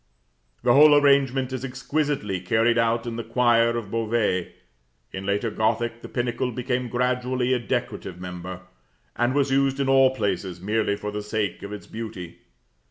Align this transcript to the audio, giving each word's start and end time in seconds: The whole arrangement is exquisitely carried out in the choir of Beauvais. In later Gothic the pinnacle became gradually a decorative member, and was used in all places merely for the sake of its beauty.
The 0.63 0.73
whole 0.73 0.95
arrangement 0.95 1.53
is 1.53 1.63
exquisitely 1.63 2.39
carried 2.39 2.79
out 2.79 3.05
in 3.05 3.17
the 3.17 3.23
choir 3.23 3.77
of 3.77 3.91
Beauvais. 3.91 4.51
In 5.11 5.27
later 5.27 5.51
Gothic 5.51 6.01
the 6.01 6.09
pinnacle 6.09 6.51
became 6.51 6.89
gradually 6.89 7.53
a 7.53 7.59
decorative 7.59 8.19
member, 8.19 8.61
and 9.15 9.35
was 9.35 9.51
used 9.51 9.79
in 9.79 9.87
all 9.87 10.15
places 10.15 10.59
merely 10.59 10.95
for 10.95 11.11
the 11.11 11.21
sake 11.21 11.61
of 11.61 11.71
its 11.71 11.85
beauty. 11.85 12.39